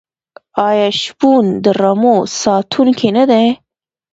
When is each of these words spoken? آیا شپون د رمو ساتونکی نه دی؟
آیا 0.67 0.87
شپون 1.01 1.45
د 1.63 1.65
رمو 1.79 2.15
ساتونکی 2.41 3.09
نه 3.17 3.23
دی؟ 3.29 3.47